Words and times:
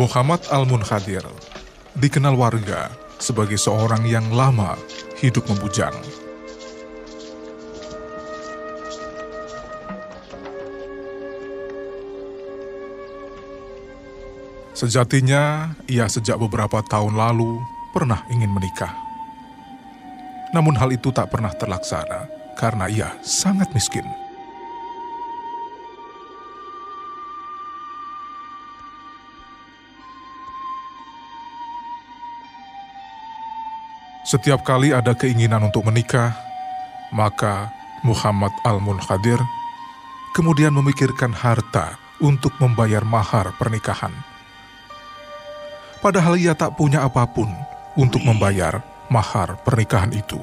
Muhammad 0.00 0.40
Al-Munhadir 0.48 1.20
dikenal 1.92 2.32
warga 2.32 2.88
sebagai 3.20 3.60
seorang 3.60 4.00
yang 4.08 4.32
lama 4.32 4.72
hidup 5.20 5.44
membujang. 5.44 5.92
Sejatinya, 14.72 15.76
ia 15.84 16.08
sejak 16.08 16.40
beberapa 16.40 16.80
tahun 16.80 17.20
lalu 17.20 17.60
pernah 17.92 18.24
ingin 18.32 18.48
menikah. 18.56 18.96
Namun 20.56 20.80
hal 20.80 20.96
itu 20.96 21.12
tak 21.12 21.28
pernah 21.28 21.52
terlaksana 21.52 22.24
karena 22.56 22.88
ia 22.88 23.12
sangat 23.20 23.68
miskin. 23.76 24.08
Setiap 34.30 34.62
kali 34.62 34.94
ada 34.94 35.10
keinginan 35.10 35.66
untuk 35.66 35.90
menikah, 35.90 36.30
maka 37.10 37.74
Muhammad 38.06 38.54
Al-Munhadir 38.62 39.42
kemudian 40.38 40.70
memikirkan 40.70 41.34
harta 41.34 41.98
untuk 42.22 42.54
membayar 42.62 43.02
mahar 43.02 43.50
pernikahan. 43.58 44.14
Padahal 45.98 46.38
ia 46.38 46.54
tak 46.54 46.78
punya 46.78 47.02
apa 47.02 47.26
pun 47.26 47.50
untuk 47.98 48.22
membayar 48.22 48.78
mahar 49.10 49.58
pernikahan 49.66 50.14
itu. 50.14 50.38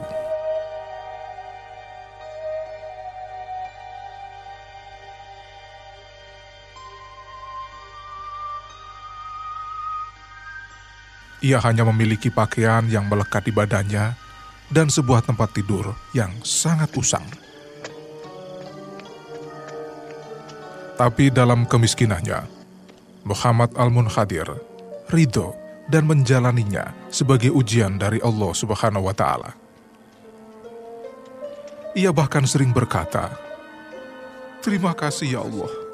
Ia 11.46 11.62
hanya 11.62 11.86
memiliki 11.86 12.34
pakaian 12.34 12.90
yang 12.90 13.06
melekat 13.06 13.46
di 13.46 13.54
badannya 13.54 14.18
dan 14.74 14.90
sebuah 14.90 15.22
tempat 15.22 15.54
tidur 15.54 15.94
yang 16.18 16.34
sangat 16.42 16.90
usang. 16.98 17.24
Tapi 20.98 21.30
dalam 21.30 21.70
kemiskinannya, 21.70 22.42
Muhammad 23.22 23.70
Al-Munhadir 23.78 24.50
ridho 25.14 25.54
dan 25.88 26.10
menjalaninya 26.10 26.92
sebagai 27.14 27.54
ujian 27.54 28.02
dari 28.02 28.18
Allah 28.20 28.52
Subhanahu 28.52 29.06
wa 29.06 29.16
taala. 29.16 29.54
Ia 31.94 32.10
bahkan 32.10 32.50
sering 32.50 32.74
berkata, 32.74 33.38
"Terima 34.66 34.98
kasih 34.98 35.38
ya 35.38 35.42
Allah. 35.46 35.87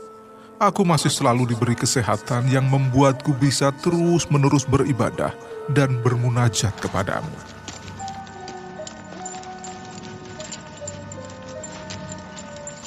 Aku 0.63 0.87
masih 0.87 1.11
selalu 1.11 1.51
diberi 1.51 1.75
kesehatan 1.75 2.47
yang 2.47 2.63
membuatku 2.71 3.35
bisa 3.35 3.75
terus-menerus 3.83 4.63
beribadah 4.63 5.35
dan 5.75 5.99
bermunajat 5.99 6.71
kepadamu." 6.79 7.35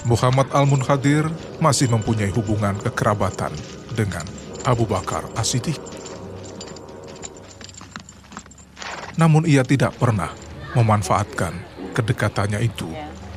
Muhammad 0.08 0.48
Al-Munhadir 0.56 1.28
masih 1.60 1.92
mempunyai 1.92 2.32
hubungan 2.32 2.80
kekerabatan 2.80 3.52
dengan 3.92 4.24
Abu 4.64 4.88
Bakar 4.88 5.28
As-Siddiq. 5.36 5.76
Namun 9.20 9.44
ia 9.44 9.66
tidak 9.68 10.00
pernah 10.00 10.32
memanfaatkan 10.72 11.52
kedekatannya 11.92 12.64
itu 12.64 12.88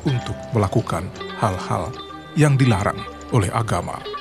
untuk 0.08 0.38
melakukan 0.56 1.12
hal-hal 1.36 1.92
yang 2.40 2.56
dilarang 2.56 3.02
oleh 3.36 3.50
agama. 3.50 4.19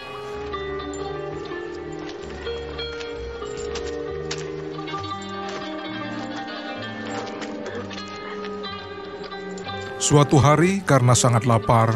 Suatu 10.10 10.42
hari 10.42 10.82
karena 10.82 11.14
sangat 11.14 11.46
lapar, 11.46 11.94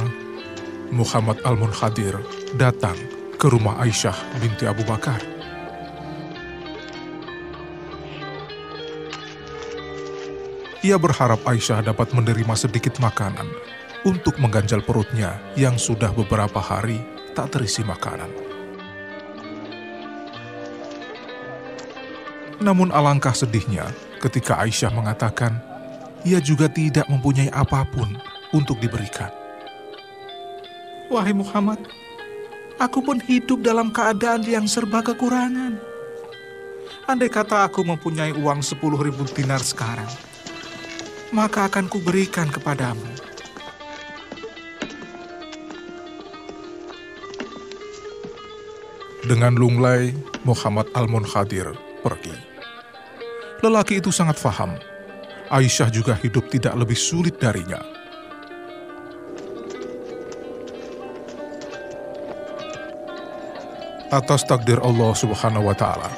Muhammad 0.94 1.42
Al-Munhadir 1.42 2.14
datang 2.54 2.94
ke 3.42 3.50
rumah 3.50 3.82
Aisyah 3.82 4.14
binti 4.38 4.70
Abu 4.70 4.86
Bakar. 4.86 5.18
Ia 10.86 10.94
berharap 11.02 11.42
Aisyah 11.42 11.90
dapat 11.90 12.14
menerima 12.14 12.54
sedikit 12.54 13.02
makanan 13.02 13.50
untuk 14.06 14.38
mengganjal 14.38 14.86
perutnya 14.86 15.42
yang 15.58 15.82
sudah 15.82 16.14
beberapa 16.14 16.62
hari 16.62 17.02
tak 17.34 17.58
terisi 17.58 17.82
makanan. 17.82 18.30
Namun 22.62 22.94
alangkah 22.94 23.34
sedihnya 23.34 23.90
ketika 24.22 24.62
Aisyah 24.62 24.94
mengatakan 24.94 25.73
ia 26.24 26.40
juga 26.40 26.72
tidak 26.72 27.08
mempunyai 27.12 27.52
apa 27.52 27.84
pun 27.88 28.16
untuk 28.56 28.80
diberikan. 28.80 29.32
Wahai 31.12 31.36
Muhammad, 31.36 31.84
aku 32.80 33.04
pun 33.04 33.20
hidup 33.20 33.62
dalam 33.62 33.92
keadaan 33.92 34.42
yang 34.48 34.66
serba 34.66 35.04
kekurangan. 35.04 35.78
Andai 37.04 37.28
kata 37.28 37.68
aku 37.68 37.84
mempunyai 37.84 38.32
uang 38.32 38.64
sepuluh 38.64 38.96
ribu 38.96 39.28
dinar 39.28 39.60
sekarang, 39.60 40.08
maka 41.36 41.68
akan 41.68 41.92
kuberikan 41.92 42.48
kepadamu. 42.48 43.04
Dengan 49.24 49.56
lunglai, 49.56 50.16
Muhammad 50.44 50.88
Al-Munhadir 50.96 51.72
pergi. 52.04 52.36
Lelaki 53.64 54.04
itu 54.04 54.12
sangat 54.12 54.36
faham. 54.36 54.76
Aisyah 55.54 55.94
juga 55.94 56.18
hidup 56.18 56.50
tidak 56.50 56.74
lebih 56.74 56.98
sulit 56.98 57.38
darinya. 57.38 57.78
Atas 64.10 64.50
takdir 64.50 64.82
Allah 64.82 65.14
Subhanahu 65.14 65.70
wa 65.70 65.78
taala, 65.78 66.10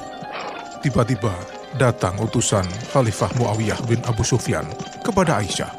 tiba-tiba 0.79 1.35
datang 1.75 2.16
utusan 2.23 2.63
Khalifah 2.96 3.35
Muawiyah 3.35 3.79
bin 3.84 4.00
Abu 4.07 4.23
Sufyan 4.23 4.63
kepada 5.03 5.44
Aisyah. 5.44 5.72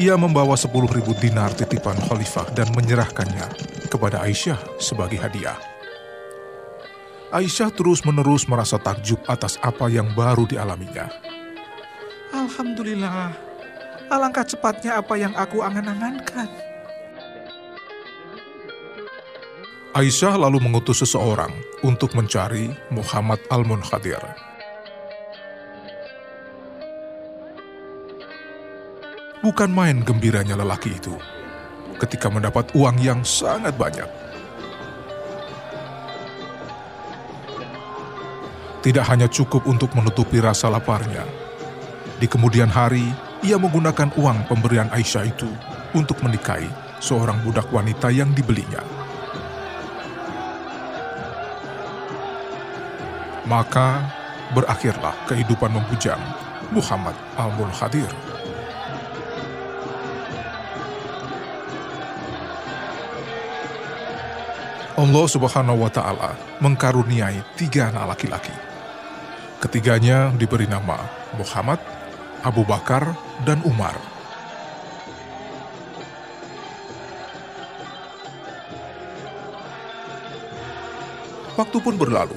Ia 0.00 0.16
membawa 0.16 0.56
10.000 0.56 0.72
dinar 1.20 1.52
titipan 1.52 2.00
Khalifah 2.08 2.56
dan 2.56 2.72
menyerahkannya 2.72 3.52
kepada 3.92 4.24
Aisyah 4.24 4.80
sebagai 4.80 5.20
hadiah. 5.20 5.60
Aisyah 7.36 7.68
terus-menerus 7.76 8.48
merasa 8.48 8.80
takjub 8.80 9.20
atas 9.28 9.60
apa 9.60 9.92
yang 9.92 10.08
baru 10.16 10.48
dialaminya. 10.48 11.31
Alhamdulillah, 12.42 13.30
alangkah 14.10 14.42
cepatnya 14.42 14.98
apa 14.98 15.14
yang 15.14 15.30
aku 15.38 15.62
angan-angankan. 15.62 16.50
Aisyah 19.94 20.34
lalu 20.42 20.58
mengutus 20.58 21.06
seseorang 21.06 21.54
untuk 21.86 22.18
mencari 22.18 22.74
Muhammad 22.90 23.38
Al-Munhadir. 23.46 24.18
Bukan 29.38 29.70
main 29.70 30.02
gembiranya 30.02 30.58
lelaki 30.58 30.98
itu 30.98 31.14
ketika 32.02 32.26
mendapat 32.26 32.74
uang 32.74 32.98
yang 32.98 33.22
sangat 33.22 33.78
banyak. 33.78 34.10
Tidak 38.82 39.04
hanya 39.06 39.30
cukup 39.30 39.62
untuk 39.70 39.94
menutupi 39.94 40.42
rasa 40.42 40.66
laparnya. 40.66 41.41
Di 42.22 42.30
kemudian 42.30 42.70
hari, 42.70 43.10
ia 43.42 43.58
menggunakan 43.58 44.14
uang 44.14 44.46
pemberian 44.46 44.86
Aisyah 44.94 45.26
itu 45.26 45.50
untuk 45.90 46.22
menikahi 46.22 46.70
seorang 47.02 47.42
budak 47.42 47.66
wanita 47.74 48.14
yang 48.14 48.30
dibelinya. 48.30 48.78
Maka 53.42 54.06
berakhirlah 54.54 55.18
kehidupan 55.26 55.74
membujang 55.74 56.22
Muhammad 56.70 57.18
Al-Munhadir. 57.34 58.06
Allah 64.94 65.26
Subhanahu 65.26 65.82
wa 65.82 65.90
Ta'ala 65.90 66.38
mengkaruniai 66.62 67.58
tiga 67.58 67.90
anak 67.90 68.14
laki-laki. 68.14 68.54
Ketiganya 69.58 70.30
diberi 70.38 70.70
nama 70.70 71.02
Muhammad, 71.34 71.82
Abu 72.42 72.66
Bakar, 72.66 73.14
dan 73.46 73.62
Umar. 73.62 73.94
Waktu 81.54 81.78
pun 81.78 81.94
berlalu. 81.94 82.34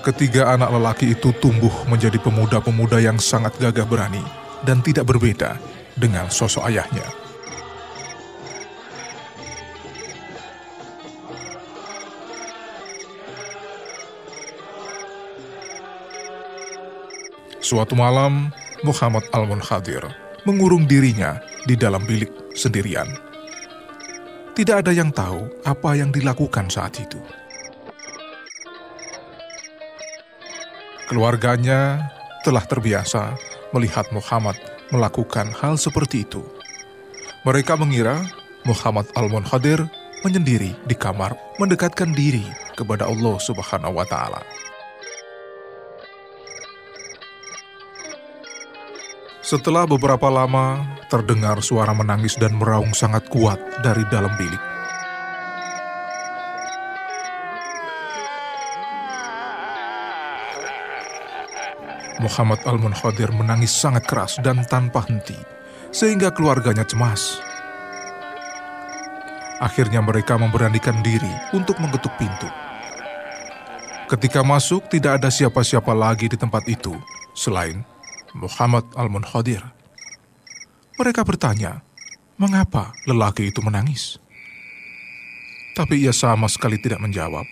Ketiga 0.00 0.56
anak 0.56 0.72
lelaki 0.72 1.12
itu 1.12 1.28
tumbuh 1.44 1.84
menjadi 1.84 2.16
pemuda-pemuda 2.16 3.04
yang 3.04 3.20
sangat 3.20 3.52
gagah 3.60 3.84
berani 3.84 4.24
dan 4.64 4.80
tidak 4.80 5.04
berbeda 5.04 5.60
dengan 5.92 6.32
sosok 6.32 6.72
ayahnya. 6.72 7.29
Suatu 17.70 17.94
malam, 17.94 18.50
Muhammad 18.82 19.22
Al-Munhadir 19.30 20.02
mengurung 20.42 20.90
dirinya 20.90 21.38
di 21.70 21.78
dalam 21.78 22.02
bilik 22.02 22.50
sendirian. 22.50 23.06
Tidak 24.58 24.82
ada 24.82 24.90
yang 24.90 25.14
tahu 25.14 25.46
apa 25.62 25.94
yang 25.94 26.10
dilakukan 26.10 26.66
saat 26.66 26.98
itu. 26.98 27.22
Keluarganya 31.06 32.10
telah 32.42 32.66
terbiasa 32.66 33.38
melihat 33.70 34.10
Muhammad 34.10 34.58
melakukan 34.90 35.54
hal 35.54 35.78
seperti 35.78 36.26
itu. 36.26 36.42
Mereka 37.46 37.78
mengira 37.78 38.18
Muhammad 38.66 39.06
Al-Munhadir 39.14 39.86
menyendiri 40.26 40.74
di 40.90 40.98
kamar 40.98 41.38
mendekatkan 41.62 42.18
diri 42.18 42.42
kepada 42.74 43.06
Allah 43.06 43.38
Subhanahu 43.38 43.94
wa 43.94 44.06
taala. 44.10 44.42
Setelah 49.50 49.82
beberapa 49.82 50.30
lama, 50.30 50.78
terdengar 51.10 51.58
suara 51.58 51.90
menangis 51.90 52.38
dan 52.38 52.54
meraung 52.54 52.94
sangat 52.94 53.26
kuat 53.26 53.58
dari 53.82 54.06
dalam 54.06 54.30
bilik. 54.38 54.62
Muhammad 62.22 62.62
Al-Munhadir 62.62 63.34
menangis 63.34 63.74
sangat 63.74 64.06
keras 64.06 64.38
dan 64.38 64.62
tanpa 64.70 65.02
henti, 65.10 65.34
sehingga 65.90 66.30
keluarganya 66.30 66.86
cemas. 66.86 67.42
Akhirnya 69.58 69.98
mereka 69.98 70.38
memberanikan 70.38 71.02
diri 71.02 71.34
untuk 71.50 71.74
mengetuk 71.82 72.14
pintu. 72.22 72.46
Ketika 74.06 74.46
masuk, 74.46 74.86
tidak 74.86 75.18
ada 75.18 75.26
siapa-siapa 75.26 75.90
lagi 75.90 76.30
di 76.30 76.38
tempat 76.38 76.70
itu 76.70 76.94
selain 77.34 77.89
Muhammad 78.34 78.86
Al-Munhadir. 78.94 79.62
Mereka 80.94 81.26
bertanya, 81.26 81.82
mengapa 82.38 82.94
lelaki 83.08 83.50
itu 83.50 83.58
menangis? 83.64 84.22
Tapi 85.74 86.04
ia 86.04 86.14
sama 86.14 86.46
sekali 86.46 86.78
tidak 86.78 87.02
menjawab. 87.02 87.46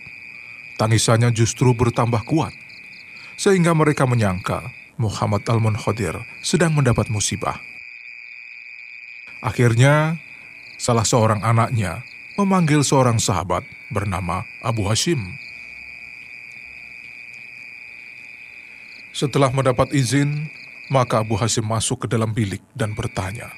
Tangisannya 0.79 1.35
justru 1.35 1.75
bertambah 1.75 2.23
kuat, 2.23 2.55
sehingga 3.35 3.75
mereka 3.75 4.07
menyangka 4.07 4.63
Muhammad 4.95 5.43
Al-Munhadir 5.47 6.15
sedang 6.39 6.71
mendapat 6.71 7.11
musibah. 7.11 7.59
Akhirnya, 9.43 10.19
salah 10.79 11.03
seorang 11.03 11.43
anaknya 11.43 12.03
memanggil 12.39 12.83
seorang 12.83 13.19
sahabat 13.19 13.67
bernama 13.91 14.47
Abu 14.63 14.87
Hashim. 14.87 15.19
Setelah 19.11 19.51
mendapat 19.51 19.91
izin, 19.91 20.47
maka 20.89 21.21
Abu 21.21 21.37
Hasim 21.37 21.65
masuk 21.65 22.05
ke 22.05 22.07
dalam 22.09 22.33
bilik 22.33 22.61
dan 22.73 22.97
bertanya, 22.97 23.53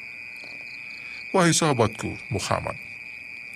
Wahai 1.31 1.55
sahabatku 1.55 2.11
Muhammad, 2.27 2.75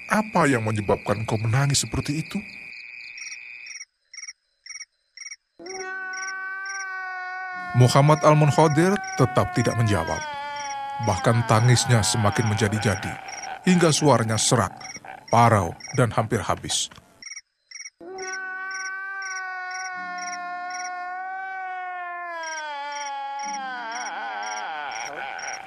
apa 0.07 0.47
yang 0.47 0.63
menyebabkan 0.63 1.27
kau 1.27 1.35
menangis 1.35 1.83
seperti 1.83 2.23
itu? 2.23 2.39
Muhammad 7.75 8.23
Al-Munhadir 8.23 8.95
tetap 9.19 9.51
tidak 9.51 9.75
menjawab. 9.75 10.23
Bahkan 11.03 11.43
tangisnya 11.51 11.99
semakin 11.99 12.47
menjadi-jadi, 12.47 13.11
hingga 13.67 13.91
suaranya 13.91 14.39
serak, 14.39 14.71
parau, 15.27 15.75
dan 15.99 16.07
hampir 16.15 16.39
habis. 16.39 16.87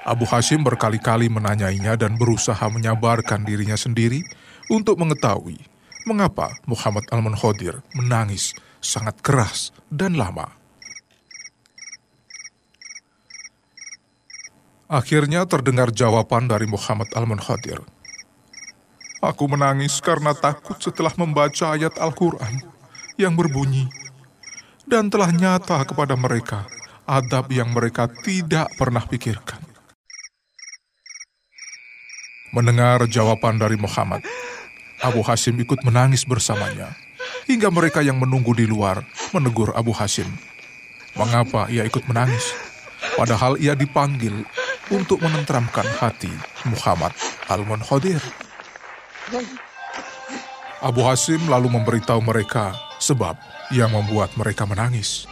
Abu 0.09 0.25
Hashim 0.25 0.65
berkali-kali 0.65 1.29
menanyainya 1.29 1.93
dan 1.93 2.17
berusaha 2.17 2.65
menyabarkan 2.65 3.45
dirinya 3.45 3.77
sendiri 3.77 4.25
untuk 4.65 4.97
mengetahui 4.97 5.61
mengapa 6.09 6.49
Muhammad 6.65 7.05
Al-Munhadir 7.13 7.85
menangis 7.93 8.57
sangat 8.81 9.21
keras 9.21 9.69
dan 9.93 10.17
lama. 10.17 10.49
Akhirnya 14.89 15.45
terdengar 15.45 15.93
jawaban 15.93 16.49
dari 16.49 16.65
Muhammad 16.65 17.13
Al-Munhadir. 17.13 17.85
Aku 19.21 19.45
menangis 19.45 20.01
karena 20.01 20.33
takut 20.33 20.81
setelah 20.81 21.13
membaca 21.13 21.77
ayat 21.77 21.93
Al-Quran 22.01 22.65
yang 23.21 23.37
berbunyi, 23.37 23.85
dan 24.89 25.13
telah 25.13 25.29
nyata 25.29 25.85
kepada 25.85 26.17
mereka 26.17 26.65
adab 27.05 27.53
yang 27.53 27.69
mereka 27.69 28.09
tidak 28.23 28.71
pernah 28.79 29.03
pikirkan. 29.05 29.58
Mendengar 32.49 33.05
jawaban 33.05 33.61
dari 33.61 33.77
Muhammad, 33.77 34.25
Abu 34.99 35.21
Hasim 35.21 35.55
ikut 35.61 35.85
menangis 35.85 36.25
bersamanya. 36.25 36.97
Hingga 37.45 37.69
mereka 37.69 38.01
yang 38.01 38.17
menunggu 38.17 38.57
di 38.57 38.65
luar 38.65 39.05
menegur 39.33 39.73
Abu 39.77 39.93
Hasim. 39.93 40.27
Mengapa 41.13 41.69
ia 41.69 41.85
ikut 41.85 42.05
menangis? 42.09 42.53
Padahal 43.17 43.57
ia 43.61 43.77
dipanggil 43.77 44.33
untuk 44.89 45.21
menenteramkan 45.21 45.85
hati 46.01 46.31
Muhammad 46.65 47.13
Al-Munhadir. 47.45 48.21
Abu 50.79 51.01
Hasim 51.05 51.45
lalu 51.45 51.69
memberitahu 51.69 52.23
mereka 52.23 52.73
sebab 52.97 53.37
yang 53.69 53.93
membuat 53.93 54.33
mereka 54.39 54.65
menangis. 54.65 55.29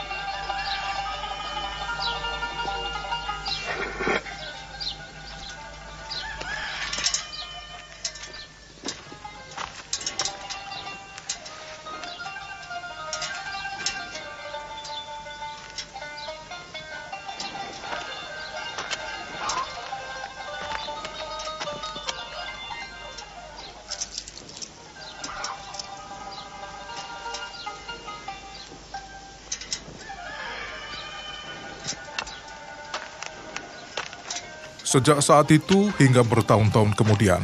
Sejak 34.97 35.21
saat 35.21 35.45
itu 35.53 35.93
hingga 36.01 36.25
bertahun-tahun 36.25 36.97
kemudian, 36.97 37.37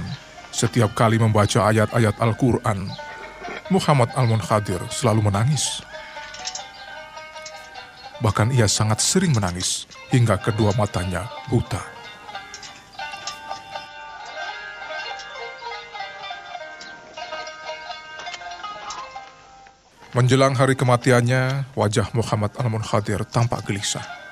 setiap 0.50 0.98
kali 0.98 1.22
membaca 1.22 1.70
ayat-ayat 1.70 2.18
Al-Quran, 2.18 2.90
Muhammad 3.70 4.10
Al-Munhadir 4.18 4.82
selalu 4.90 5.30
menangis. 5.30 5.86
Bahkan 8.26 8.58
ia 8.58 8.66
sangat 8.66 9.06
sering 9.06 9.38
menangis 9.38 9.86
hingga 10.10 10.42
kedua 10.42 10.74
matanya 10.74 11.30
buta. 11.46 11.78
Menjelang 20.18 20.58
hari 20.58 20.74
kematiannya, 20.74 21.70
wajah 21.78 22.10
Muhammad 22.18 22.50
Al-Munhadir 22.58 23.22
tampak 23.30 23.62
gelisah 23.70 24.23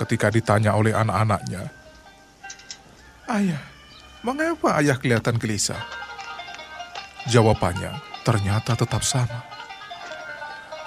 ketika 0.00 0.32
ditanya 0.32 0.72
oleh 0.72 0.96
anak-anaknya, 0.96 1.68
Ayah, 3.30 3.62
mengapa 4.26 4.82
ayah 4.82 4.98
kelihatan 4.98 5.38
gelisah? 5.38 5.78
Jawabannya 7.30 7.94
ternyata 8.26 8.74
tetap 8.74 9.06
sama. 9.06 9.46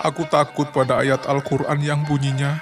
Aku 0.03 0.27
takut 0.27 0.67
pada 0.75 0.99
ayat 0.99 1.23
Al-Quran 1.23 1.79
yang 1.79 2.03
bunyinya 2.03 2.59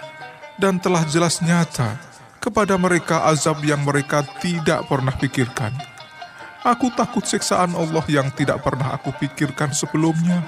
dan 0.62 0.78
telah 0.78 1.02
jelas 1.10 1.42
nyata 1.42 1.98
kepada 2.38 2.78
mereka 2.78 3.26
azab 3.26 3.66
yang 3.66 3.82
mereka 3.82 4.22
tidak 4.38 4.86
pernah 4.86 5.18
pikirkan. 5.18 5.74
Aku 6.62 6.94
takut 6.94 7.26
siksaan 7.26 7.74
Allah 7.74 8.06
yang 8.06 8.30
tidak 8.38 8.62
pernah 8.62 8.94
aku 8.94 9.10
pikirkan 9.18 9.74
sebelumnya. 9.74 10.46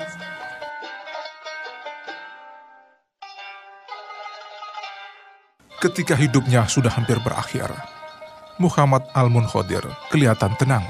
Ketika 5.84 6.16
hidupnya 6.16 6.63
sudah 6.63 6.96
hampir 6.96 7.20
berakhir, 7.20 7.68
Muhammad 8.56 9.04
Al-Munhadir 9.12 9.84
kelihatan 10.08 10.56
tenang, 10.56 10.88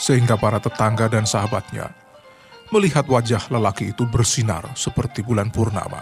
sehingga 0.00 0.40
para 0.40 0.56
tetangga 0.56 1.04
dan 1.12 1.28
sahabatnya 1.28 1.92
melihat 2.72 3.04
wajah 3.04 3.44
lelaki 3.52 3.92
itu 3.92 4.08
bersinar 4.08 4.64
seperti 4.72 5.20
bulan 5.20 5.52
purnama. 5.52 6.00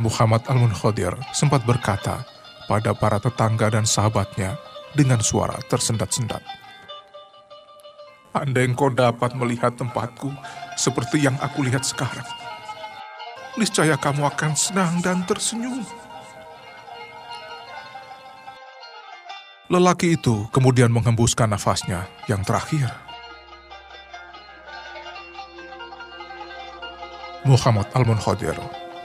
Muhammad 0.00 0.48
Al-Munhadir 0.48 1.12
sempat 1.36 1.60
berkata 1.68 2.24
pada 2.64 2.96
para 2.96 3.20
tetangga 3.20 3.68
dan 3.68 3.84
sahabatnya 3.84 4.56
dengan 4.96 5.20
suara 5.20 5.60
tersendat-sendat. 5.68 6.40
Andai 8.32 8.64
engkau 8.64 8.88
dapat 8.88 9.36
melihat 9.36 9.76
tempatku 9.76 10.32
seperti 10.72 11.20
yang 11.28 11.36
aku 11.36 11.68
lihat 11.68 11.84
sekarang, 11.84 12.24
niscaya 13.56 13.96
kamu 14.00 14.24
akan 14.32 14.52
senang 14.56 15.02
dan 15.04 15.24
tersenyum. 15.28 15.84
Lelaki 19.72 20.20
itu 20.20 20.44
kemudian 20.52 20.92
menghembuskan 20.92 21.48
nafasnya 21.48 22.04
yang 22.28 22.44
terakhir. 22.44 22.92
Muhammad 27.42 27.88
Al-Munhadir 27.96 28.54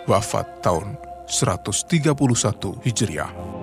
wafat 0.06 0.46
tahun 0.62 1.00
131 1.26 2.14
Hijriah. 2.86 3.57